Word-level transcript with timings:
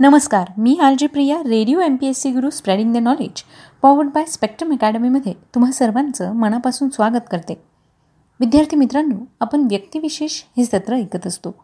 नमस्कार 0.00 0.50
मी 0.58 0.76
R 0.82 0.94
J 0.98 1.06
Priya 1.06 1.38
radio 1.38 1.80
M 1.80 1.96
P 1.96 2.06
S 2.06 2.18
C 2.18 2.30
Guru 2.30 2.50
spreading 2.50 2.92
the 2.94 2.96
knowledge 2.96 3.42
powered 3.82 4.08
by 4.08 4.24
Spectrum 4.24 4.72
अकॅडमीमध्ये 4.72 5.32
तुम्हा 5.54 5.70
सर्वांचं 5.72 6.32
मनापासून 6.32 6.88
स्वागत 6.88 7.24
करते. 7.30 7.54
विद्यार्थी 8.40 8.76
मित्रांनो 8.76 9.16
आपण 9.40 9.60
व्यक्तिविशेष 9.60 10.42
हे 10.56 10.64
सत्र 10.64 10.94
ऐकत 10.94 11.26
असतो. 11.26 11.54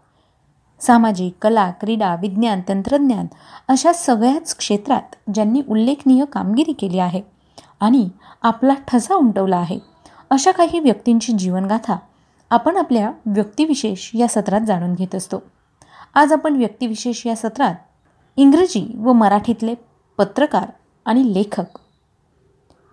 सामाजिक 0.80 1.34
कला 1.42 1.70
क्रीडा 1.70 2.14
विज्ञान 2.14 2.60
तंत्रज्ञान 2.68 3.26
अशा 3.68 3.92
सगळ्याच 3.92 4.56
क्षेत्रात 4.56 5.30
ज्यांनी 5.34 5.62
उल्लेखनीय 5.68 6.24
कामगिरी 6.24 6.72
केली 6.72 6.98
आहे 6.98 7.22
आणि 7.80 8.08
आपला 8.42 8.74
ठसा 8.88 9.14
उमटवला 9.14 9.56
आहे 9.56 9.78
अशा 10.30 10.50
काही 10.50 10.80
व्यक्तींची 10.80 11.32
जीवनगाथा 11.32 11.96
आपण 12.50 12.76
आपल्या 12.76 13.10
व्यक्तिविशेष 13.26 14.10
या 14.14 14.28
सत्रात 14.28 14.60
जाणून 14.60 14.94
घेत 14.94 15.14
असतो. 15.14 15.42
आज 16.14 16.32
आपण 16.32 16.56
व्यक्तिविशेष 16.56 17.26
या 17.26 17.36
सत्रात 17.36 17.74
इंग्रजी 18.36 18.94
व 18.98 19.12
मराठीतले 19.12 19.74
पत्रकार 20.18 20.70
आणि 21.04 21.34
लेखक. 21.34 21.78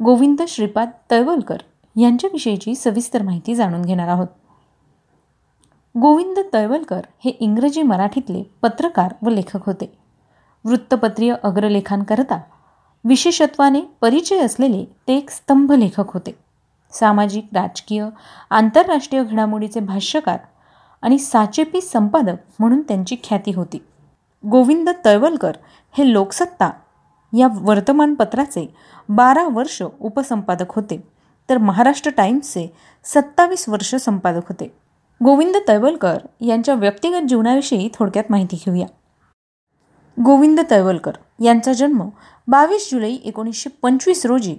गोविंद 0.03 0.41
श्रीपाद 0.47 0.89
तळवलकर 1.11 1.57
यांच्याविषयीची 1.95 2.75
सविस्तर 2.75 3.21
माहिती 3.21 3.55
जाणून 3.55 3.81
घेणार 3.81 4.07
आहोत. 4.07 4.27
गोविंद 5.97 6.39
तळवलकर 6.53 7.01
हे 7.25 7.31
इंग्रजी 7.31 7.81
मराठीतले 7.81 8.43
पत्रकार 8.61 9.13
व 9.21 9.29
लेखक 9.29 9.65
होते. 9.65 9.97
वृत्तपत्रीय 10.65 11.35
अग्रलेखांकरता 11.43 12.39
विशेषत्वाने 13.03 13.81
परिचय 14.01 14.37
असलेले 14.37 14.85
ते 15.07 15.17
एक 15.17 15.29
स्तंभ 15.29 15.71
लेखक 15.71 16.11
होते. 16.13 16.37
सामाजिक 16.91 17.47
राजकीय 17.53 18.05
आंतरराष्ट्रीय 18.49 19.23
घडामोडीचे 19.23 19.79
भाष्यकार 19.79 20.37
आणि 21.01 21.17
साचेपी 21.17 21.81
संपादक 21.81 22.35
म्हणून 22.59 22.81
त्यांची 22.81 23.15
ख्याती 23.23 23.51
होती. 23.51 23.77
गोविंद 24.45 24.89
तळवलकर 25.05 25.51
हे 25.91 26.13
लोकसत्ता 26.13 26.69
या 27.37 27.47
वर्तमानपत्राचे 27.61 28.75
बारा 29.09 29.47
वर्ष 29.51 29.81
उपसंपादक 29.99 30.73
होते. 30.75 31.07
तर 31.49 31.57
महाराष्ट्र 31.57 32.11
टाईम्सचे 32.17 32.73
सत्तावीस 33.03 33.69
वर्ष 33.69 33.95
संपादक 33.95 34.47
होते. 34.49 34.65
गोविंद 35.23 35.55
तळवलकर 35.67 36.17
यांच्या 36.41 36.75
व्यक्तिगत 36.75 37.27
जीवनाविषयी 37.29 37.89
थोडक्यात 37.93 38.23
माहिती 38.29 38.55
घेऊया. 38.65 38.87
गोविंद 40.25 40.59
तळवलकर 40.71 41.11
यांचा 41.43 41.73
जन्म 41.73 42.09
बावीस 42.47 42.91
जुलै 42.91 43.11
एकोणीसशे 43.11 43.69
पंचवीस 43.81 44.25
रोजी 44.25 44.57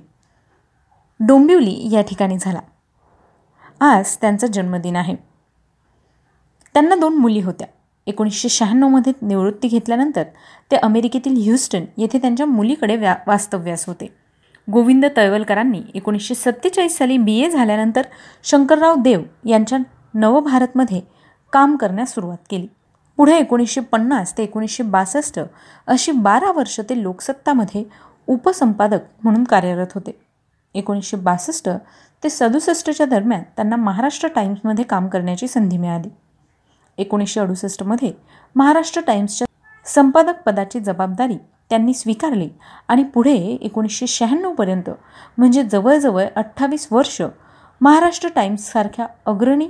डोंबिवली 1.21 1.89
या 1.93 2.03
ठिकाणी 2.03 2.39
झाला. 2.39 2.61
आज 3.81 4.17
त्यांचा 4.17 4.47
जन्मदिन 4.47 4.97
आहे. 4.97 5.17
त्यांना 6.75 6.95
दोन 6.95 7.15
मुली 7.15 7.41
होत्या. 7.41 7.69
एकोणीसशे 8.07 8.49
शहाण्णवमध्ये 8.49 9.13
निवृत्ती 9.23 9.69
घेतल्यानंतर 9.69 10.23
ते 10.71 10.77
अमेरिकेतील 10.77 11.43
ह्युस्टन 11.43 11.85
येथे 11.97 12.19
त्यांच्या 12.19 12.47
मुलीकडे 12.47 12.97
व्या 12.97 13.15
वास्तव्यास 13.27 13.87
होते. 13.87 14.07
गोविंद 14.69 15.05
तळवलकरांनी 15.17 15.81
एकोणीसशे 15.95 16.35
सत्तेचाळीस 16.35 16.97
साली 16.99 17.17
बी 17.19 17.39
ए 17.41 17.51
झाल्यानंतर 17.51 18.03
शंकरराव 18.45 18.95
देव 18.95 19.23
यांच्या 19.47 19.79
नवभारतमध्ये 20.15 21.01
काम 21.53 21.77
करण्यास 21.77 22.15
सुरुवात 22.15 22.39
केली. 22.51 22.67
पुढे 23.17 23.37
एकोणीसशे 23.39 23.81
पन्नास 23.81 24.39
ते 24.39 24.43
एकोणीसशे 24.43 24.83
बासष्ट 24.83 25.41
अशी 25.87 26.13
बारा 26.13 26.53
वर्ष 26.53 26.81
ते 26.81 27.03
लोकसत्तामध्ये 27.03 27.85
उपसंपादक 28.27 29.01
म्हणून 29.23 29.45
कार्यरत 29.45 29.93
होते. 29.95 30.11
एकोणीसशे 30.75 31.17
बासष्ट 31.17 31.69
ते 32.25 32.31
सदुसष्टच्या 32.31 33.07
दरम्यान 33.07 33.43
त्यांना 33.57 33.77
महाराष्ट्र 33.77 34.29
टाईम्समध्ये 34.29 34.85
काम 34.85 35.09
करण्याची 35.09 35.49
संधी 35.49 35.79
मिळाली. 35.79 36.09
एकोणीसशे 36.99 37.41
अडुसष्टमध्ये 37.41 38.13
महाराष्ट्र 38.57 39.01
टाइम्सच्या 39.07 39.47
संपादक 39.87 40.43
पदाची 40.47 40.81
जबाबदारी 40.81 41.37
त्यांनी 41.71 41.95
स्वीकारली 41.95 42.49
आणि 42.89 43.03
पुढे 43.05 43.37
एकोणीसशे 43.63 44.07
शहाण्णवपर्यंत 44.07 44.91
म्हणजे 45.39 45.63
जवळजवळ 45.63 46.25
अठ्ठावीस 46.37 46.87
वर्ष 46.93 47.21
महाराष्ट्र 47.81 48.29
टाइम्ससारख्या 48.35 49.07
अग्रणी 49.27 49.69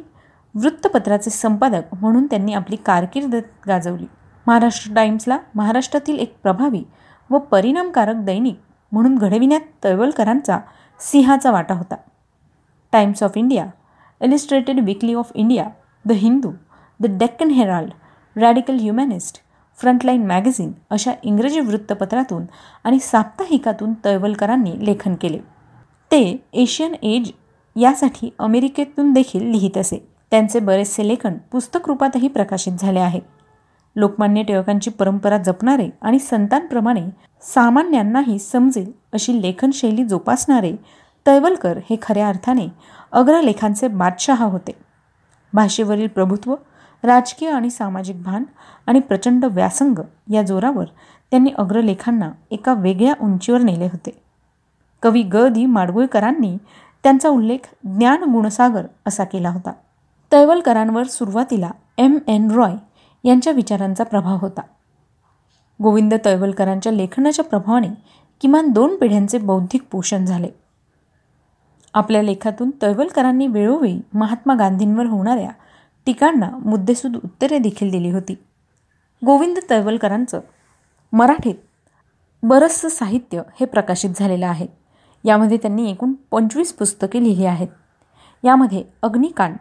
वृत्तपत्राचे 0.54 1.30
संपादक 1.30 1.94
म्हणून 2.00 2.26
त्यांनी 2.26 2.54
आपली 2.54 2.76
कारकीर्द 2.76 3.34
गाजवली. 3.66 4.06
महाराष्ट्र 4.46 4.94
टाइम्सला 4.94 5.38
महाराष्ट्रातील 5.54 6.18
एक 6.18 6.34
प्रभावी 6.42 6.82
व 7.30 7.38
परिणामकारक 7.50 8.16
दैनिक 8.16 8.56
म्हणून 8.92 9.14
घडविण्यात 9.14 9.60
तळवलकरांचा 9.84 10.58
सिंहाचा 11.00 11.50
वाटा 11.50 11.74
होता. 11.74 11.96
Times 12.92 13.22
of 13.22 13.36
India 13.36 13.66
Illustrated 14.20 14.80
Weekly 14.84 15.14
of 15.14 15.30
India 15.34 15.68
the 16.04 16.12
Hindu 16.12 16.50
the 17.02 17.06
Deccan 17.08 17.50
Herald 17.50 17.90
Radical 18.38 18.76
Humanist 18.80 19.36
Frontline 19.78 20.26
magazine 20.26 20.72
अशा 20.90 21.12
इंग्रजी 21.22 21.60
वृत्तपत्रातून 21.60 22.42
आणि 22.84 22.98
साप्ताहिकातून 22.98 23.94
तळवलकरांनी 24.04 24.86
लेखन 24.86 25.14
केले. 25.14 25.38
ते 26.10 26.44
एशियन 26.52 26.94
एज 26.94 27.30
यासाठी 27.76 28.30
अमेरिकेतून 28.38 29.12
देखील 29.12 29.50
लिहित 29.50 29.78
असे. 29.78 30.08
त्यांचे 30.30 30.60
बरेचसे 30.60 31.08
लेखन 31.08 31.34
पुस्तक 31.52 31.80
रूपातही 31.86 32.28
प्रकाशित 32.28 32.72
झाले 32.78 33.00
आहे. 33.00 33.20
लोकमान्य 33.96 34.42
टिळकांची 34.42 34.90
परंपरा 34.90 35.38
जपणारे 35.38 35.88
आणि 36.02 36.18
संतांप्रमाणे 36.18 37.04
सामान्यांनाही 37.42 38.38
समजेल 38.38 38.92
अशी 39.12 39.42
लेखनशैली 39.42 40.04
जोपासणारे 40.04 40.76
तळवलकर 41.26 41.78
हे 41.90 41.96
खऱ्या 42.02 42.28
अर्थाने 42.28 42.66
अग्रलेखांचे 43.12 43.88
बादशहा 43.88 44.44
होते. 44.44 44.72
भाषेवरील 45.52 46.06
प्रभुत्व 46.06 46.54
राजकीय 47.02 47.50
आणि 47.50 47.70
सामाजिक 47.70 48.22
भान 48.22 48.44
आणि 48.86 49.00
प्रचंड 49.00 49.44
व्यासंग 49.44 49.98
या 50.32 50.42
जोरावर 50.42 50.84
त्यांनी 51.30 51.50
अग्रलेखांना 51.58 52.30
एका 52.50 52.74
वेगळ्या 52.74 53.14
उंचीवर 53.20 53.60
नेले 53.60 53.84
होते. 53.84 54.22
कवी 55.02 55.22
ग. 55.22 55.36
दी 55.36 55.66
माडगुळकरांनी 55.66 56.56
त्यांचा 57.02 57.28
उल्लेख 57.28 57.74
ज्ञान 57.84 58.22
गुणसागर 58.22 58.82
असा 59.06 59.24
केला 59.24 59.50
होता. 59.50 59.72
तैवलकरांवर 60.32 61.04
सुरुवातीला 61.04 61.70
एम. 61.98 62.18
एन. 62.26 62.50
रॉय 62.50 62.74
यांच्या 63.24 63.52
विचारांचा 63.52 64.04
प्रभाव 64.04 64.38
होता. 64.40 64.60
गोविंद 65.82 66.14
तैवलकरांच्या 66.24 66.92
लेखनाच्या 66.92 67.44
प्रभावाने 67.44 67.88
किमान 68.40 68.68
दोन 68.68 68.96
पिढ्यांचे 68.96 69.38
बौद्धिक 69.38 69.82
पोषण 69.90 70.24
झाले. 70.24 70.48
आपल्या 71.94 72.22
लेखातून 72.22 72.70
तैवलकरांनी 72.82 73.46
वेळोवेळी 73.46 74.00
महात्मा 74.14 74.54
गांधींवर 74.54 75.06
होणाऱ्या 75.06 75.50
टीकांना 76.06 76.50
मुद्देसूद 76.64 77.16
उत्तरे 77.16 77.58
देखील 77.58 77.90
दिली 77.90 78.10
होती. 78.10 78.34
गोविंद 79.26 79.58
तळवलकरांचं 79.70 80.40
मराठीत 81.12 81.54
बरंचसं 82.42 82.88
साहित्य 82.88 83.42
हे 83.60 83.66
प्रकाशित 83.66 84.10
झालेलं 84.16 84.46
आहे. 84.46 84.66
यामध्ये 85.24 85.56
त्यांनी 85.56 85.90
एकूण 85.90 86.12
पंचवीस 86.30 86.72
पुस्तके 86.72 87.22
लिहिली 87.24 87.44
आहेत. 87.46 87.68
यामध्ये 88.44 88.84
अग्निकांड 89.02 89.56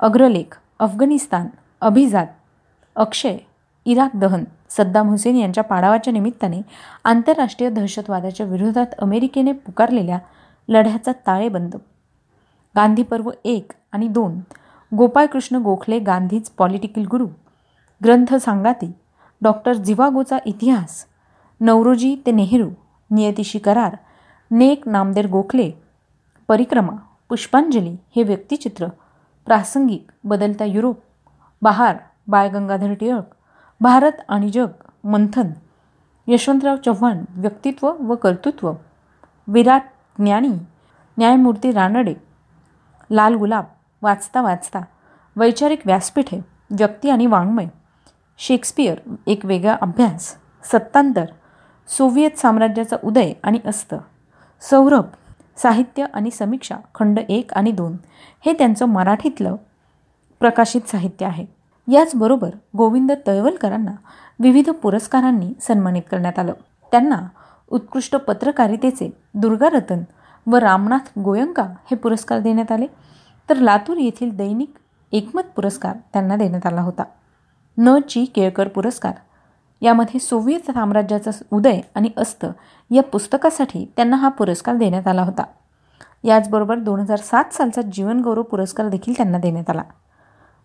अग्रलेख 0.00 0.58
अफगाणिस्तान 0.78 1.46
अभिजात 1.80 2.26
अक्षय 2.96 3.38
इराक 3.84 4.10
दहन 4.16 4.44
सद्दाम 4.70 5.08
हुसेन 5.08 5.36
यांच्या 5.36 5.64
पाडावाच्या 5.64 6.12
निमित्ताने 6.12 6.60
आंतरराष्ट्रीय 7.04 7.70
दहशतवादाच्या 7.70 8.46
विरोधात 8.46 8.86
अमेरिकेने 8.98 9.52
पुकारलेल्या 9.52 10.18
लढ्याचा 10.68 11.12
ताळेबंद. 11.26 11.76
गांधी 12.76 13.02
पर्व 13.02 13.30
एक 13.44 13.72
आणि 13.92 14.08
दोन 14.08 14.40
गोपाळकृष्ण 14.96 15.56
गोखले 15.56 15.98
गांधीज 15.98 16.48
पॉलिटिकल 16.50 17.04
गुरु. 17.10 17.26
ग्रंथ 18.04 18.34
सांगाती 18.34 18.92
डॉक्टर 19.42 19.72
जिवागोचा 19.72 20.38
इतिहास 20.46 21.04
नवरोजी 21.60 22.14
ते 22.26 22.30
नेहरू 22.30 22.68
नियतीशी 23.10 23.58
करार 23.58 23.96
नेक 24.50 24.88
नामदेर 24.88 25.26
गोखले 25.26 25.70
परिक्रमा 26.48 26.92
पुष्पांजली 27.28 27.96
हे 28.16 28.22
व्यक्तिचित्र 28.22 28.86
प्रासंगिक 29.46 30.10
बदलता 30.24 30.64
युरोप 30.64 30.98
बहार 31.62 31.96
बाळ 32.28 32.48
गंगाधर 32.48 32.92
टिळक 32.94 33.34
भारत 33.80 34.20
आणि 34.28 34.50
जग 34.50 35.06
मंथन 35.08 35.50
यशवंतराव 36.26 36.76
चव्हाण 36.76 37.24
व्यक्तित्व 37.30 37.92
व 38.00 38.14
कर्तृत्व 38.14 38.72
विराट 39.48 39.82
ज्ञानी 40.18 40.52
न्यायमूर्ती 41.18 41.72
रानडे 41.72 42.14
लाल 43.10 43.34
गुलाब 43.34 43.64
वाचता 44.02 44.42
वाचता 44.42 44.80
वैचारिक 45.36 45.80
व्यासपीठे 45.86 46.40
व्यक्ती 46.70 47.10
आणि 47.10 47.26
वाङ्मय 47.26 47.66
शेक्सपियर 48.38 48.98
एक 49.26 49.44
वेगळा 49.44 49.76
अभ्यास 49.82 50.36
सत्तांतर 50.64 51.24
सोव्हिएत 51.88 52.38
साम्राज्याचा 52.38 52.96
उदय 53.04 53.32
आणि 53.42 53.58
अस्त 53.64 53.94
सौरभ 54.60 55.04
साहित्य 55.56 56.06
आणि 56.14 56.30
समीक्षा 56.30 56.76
खंड 56.94 57.18
एक 57.28 57.52
आणि 57.54 57.70
दोन 57.70 57.96
हे 58.46 58.52
त्यांचं 58.52 58.86
मराठीतलं 58.86 59.56
प्रकाशित 60.40 60.88
साहित्य 60.88 61.26
आहे. 61.26 61.46
याचबरोबर 61.92 62.50
गोविंद 62.76 63.12
तळवलकरांना 63.26 63.92
विविध 64.40 64.70
पुरस्कारांनी 64.70 65.52
सन्मानित 65.60 66.02
करण्यात 66.10 66.38
आलं. 66.38 66.52
त्यांना 66.90 67.20
उत्कृष्ट 67.70 68.16
पत्रकारितेचे 68.16 69.10
दुर्गारतन 69.34 70.02
व 70.46 70.56
रामनाथ 70.56 71.18
गोयंका 71.18 71.62
हे 71.62 71.94
पुरस्कार 71.94 72.38
देण्यात 72.38 72.72
आले. 72.72 72.86
तर 73.52 73.58
लातूर 73.58 73.96
येथील 73.96 74.36
दैनिक 74.36 74.74
एकमत 75.12 75.42
पुरस्कार 75.56 75.96
त्यांना 76.12 76.36
देण्यात 76.36 76.66
आला 76.66 76.80
होता. 76.80 77.02
न 77.78 77.98
ची 78.08 78.24
केळकर 78.24 78.68
पुरस्कार. 78.68 79.12
यामध्ये 79.80 80.20
सोव्हिएत 80.20 80.60
साम्राज्याचा 80.60 81.30
उदय 81.50 81.80
आणि 81.94 82.10
अस्त 82.16 82.46
या 82.90 83.02
पुस्तकासाठी 83.02 83.92
त्यांना 83.96 84.16
हा 84.16 84.28
पुरस्कार 84.28 84.76
देण्यात 84.76 85.06
आला 85.06 85.22
होता. 85.22 85.42
याचबरोबर 86.24 86.78
दोन 86.78 87.00
हजार 87.00 87.18
सात 87.18 87.44
सालचा 87.52 87.82
जीवनगौरव 87.82 88.42
पुरस्कार 88.42 88.88
देखील 88.88 89.16
त्यांना 89.16 89.38
देण्यात 89.38 89.70
आला. 89.70 89.82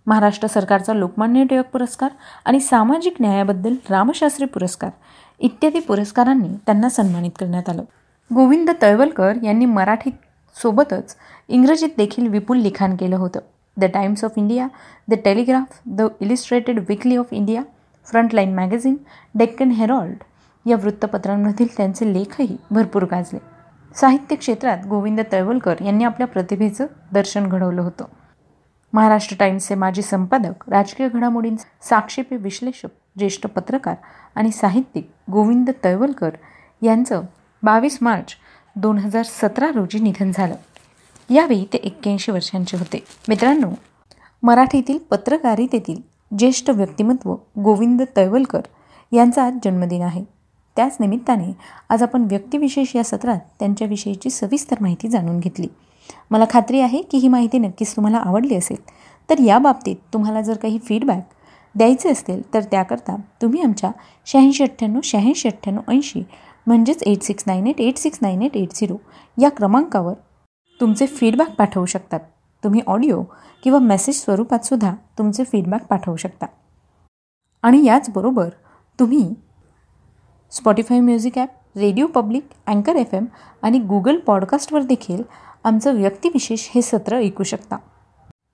महाराष्ट्र 0.05 0.47
सरकारचा 0.47 0.93
लोकमान्य 0.93 1.43
टिळक 1.43 1.65
पुरस्कार 1.65 2.09
आणि 2.45 2.59
सामाजिक 2.59 3.15
न्यायाबद्दल 3.19 3.75
रामशास्त्री 3.89 4.45
पुरस्कार 4.45 4.89
इत्यादी 5.39 5.79
पुरस्कारांनी 5.79 6.49
त्यांना 6.65 6.89
सन्मानित 6.89 7.31
करण्यात 7.39 7.69
आलं. 7.69 7.83
गोविंद 8.35 8.69
तळवलकर 8.81 9.33
यांनी 9.43 9.65
मराठीत 9.65 10.11
सोबतच 10.61 11.15
इंग्रजीत 11.47 11.89
देखील 11.97 12.27
विपुल 12.27 12.57
लिखाण 12.57 12.95
केलं 12.95 13.15
होतं. 13.15 13.39
The 13.77 13.85
Times 13.93 14.23
of 14.23 14.31
India 14.37 14.67
the 15.07 15.13
Telegraph 15.25 15.79
the 15.87 16.07
Illustrated 16.19 16.79
Weekly 16.89 17.17
of 17.17 17.27
India 17.31 17.61
Frontline 18.07 18.53
magazine 18.55 18.95
Deccan 19.35 19.71
Herald 19.71 20.23
या 20.65 20.77
वृत्तपत्रांमधील 20.83 21.67
त्यांचे 21.77 22.13
लेखही 22.13 22.57
भरपूर 22.71 23.03
गाजले. 23.03 23.39
साहित्य 23.95 24.35
क्षेत्रात 24.35 24.85
गोविंद 24.85 25.21
तळवलकर 25.31 25.75
यांनी 25.85 26.03
आपल्या 26.03 26.27
प्रतिभेचं 26.27 26.85
दर्शन 27.13 27.47
घडवलं 27.47 27.81
होतं. 27.81 28.05
महाराष्ट्र 28.93 29.35
टाइम्सचे 29.39 29.75
माजी 29.75 30.01
संपादक 30.01 30.69
राजकीय 30.69 31.09
घडामोडींचे 31.09 31.69
साक्षेपे 31.89 32.35
विश्लेषक 32.35 32.89
ज्येष्ठ 33.17 33.47
पत्रकार 33.47 33.95
आणि 34.35 34.51
साहित्यिक 34.51 35.09
गोविंद 35.31 35.69
तळवलकर 35.83 36.29
यांचं 36.81 37.21
बावीस 37.63 37.97
मार्च 38.01 38.35
दोन 38.81 38.97
हजार 38.97 39.23
सतरा 39.25 39.71
रोजी 39.75 39.99
निधन 39.99 40.31
झालं. 40.31 40.55
यावेळी 41.29 41.65
ते 41.73 41.77
एक्क्याऐंशी 41.77 42.31
वर्षांचे 42.31 42.77
होते. 42.77 43.03
मित्रांनो 43.29 43.69
मराठीतील 44.43 44.97
पत्रकारितेतील 44.97 46.01
ज्येष्ठ 46.37 46.69
व्यक्तिमत्व 46.69 47.35
गोविंद 47.59 48.01
तळवलकर 48.17 48.61
यांचा 49.11 49.43
आज 49.43 49.53
जन्मदिन 49.65 50.01
आहे. 50.01 50.23
त्याच 50.75 50.97
निमित्ताने 50.99 51.51
आज 51.89 52.03
आपण 52.03 52.21
व्यक्तिविशेष 52.21 52.95
या 52.95 53.03
सत्रात 53.03 53.39
त्यांच्याविषयीची 53.59 54.29
सविस्तर 54.29 54.75
माहिती 54.81 55.07
जाणून 55.07 55.39
घेतली. 55.39 55.67
मला 56.31 56.45
खात्री 56.49 56.79
आहे 56.79 57.01
की 57.01 57.17
ही 57.17 57.27
माहिती 57.27 57.59
नक्कीच 57.59 57.95
तुम्हाला 57.95 58.17
आवडली 58.17 58.55
असेल. 58.55 58.77
तर 59.29 59.39
याबाबतीत 59.39 59.95
तुम्हाला 60.13 60.41
जर 60.41 60.57
काही 60.57 60.79
फीडबॅक 60.79 61.27
द्यायचे 61.75 62.09
असतील 62.09 62.53
तर 62.53 62.63
त्याकरता 62.63 63.15
तुम्ही 63.41 63.61
आमच्या 63.61 63.91
शहाऐंशी 64.25 64.63
अठ्ठ्याण्णव 64.63 64.99
शहाऐंशी 65.03 65.47
अठ्ठ्याण्णव 65.47 65.91
ऐंशी 65.91 66.23
म्हणजेच 66.67 67.03
eight 67.03 67.21
six 67.23 67.43
nine 67.47 67.67
eight 67.67 67.79
eight 67.81 67.97
six 67.97 68.19
nine 68.21 68.41
eight 68.41 68.55
eight 68.57 68.73
zero 68.75 68.95
या 69.37 69.49
क्रमांकावर 69.49 70.13
तुमचे 70.79 71.05
फीडबॅक 71.07 71.53
पाठवू 71.57 71.85
शकतात. 71.85 72.19
तुम्ही 72.63 72.81
ऑडिओ 72.87 73.21
किंवा 73.63 73.79
मेसेज 73.79 74.15
स्वरूपात 74.15 74.65
सुद्धा 74.65 74.93
तुमचे 75.17 75.43
फीडबॅक 75.43 75.85
पाठवू 75.89 76.15
शकता. 76.15 76.45
आणि 77.63 77.83
याचबरोबर 77.85 78.49
तुम्ही 78.99 79.27
Spotify 80.51 80.99
music 80.99 81.37
app 81.37 81.77
radio 81.77 82.07
public 82.07 82.49
अँकर 82.67 82.95
एफ 82.95 83.13
एम 83.13 83.25
आणि 83.63 83.79
गुगल 83.79 84.17
पॉडकास्टवर 84.17 84.81
देखील 84.81 85.21
आमचं 85.63 85.95
व्यक्तिविशेष 85.95 86.67
हे 86.75 86.81
सत्र 86.81 87.17
ऐकू 87.17 87.43
शकता. 87.43 87.77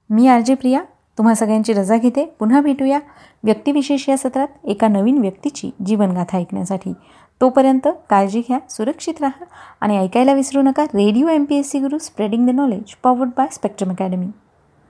मी 0.09 0.27
आर 0.27 0.41
जे 0.41 0.55
प्रिया 0.55 0.83
तुम्हा 1.17 1.33
सगळ्यांची 1.35 1.73
रजा 1.73 1.97
घेते. 1.97 2.25
पुन्हा 2.39 2.61
भेटूया 2.61 2.99
व्यक्तिविशेष 3.43 4.07
या 4.09 4.17
सत्रात 4.17 4.47
एका 4.63 4.87
नवीन 4.87 5.17
व्यक्तीची 5.17 5.69
जीवनगाथा 5.85 6.37
ऐकण्यासाठी. 6.37 6.93
तोपर्यंत 7.41 7.87
काळजी 8.09 8.41
घ्या 8.47 8.59
सुरक्षित 8.69 9.21
राहा 9.21 9.45
आणि 9.81 9.97
ऐकायला 9.97 10.33
विसरू 10.33 10.61
नका 10.61 10.83
radio 10.83 11.27
M 11.27 11.43
P 11.43 11.55
S 11.55 11.71
C 11.71 11.79
Guru 11.79 11.97
spreading 11.97 12.47
the 12.47 12.55
knowledge 12.55 12.95
powered 13.03 13.29
by 13.37 13.47
Spectrum 13.51 13.91
academy 13.91 14.27